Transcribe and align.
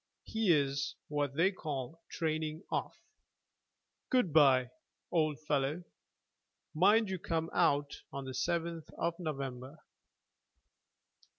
He's 0.23 0.95
what 1.09 1.35
they 1.35 1.51
call 1.51 2.01
training 2.09 2.63
off. 2.71 2.97
Good 4.09 4.33
bye, 4.33 4.71
old 5.11 5.39
fellow. 5.45 5.83
Mind 6.73 7.07
you 7.11 7.19
come 7.19 7.51
out 7.53 8.01
on 8.11 8.25
the 8.25 8.31
7th 8.31 8.91
of 8.97 9.13
November." 9.19 9.77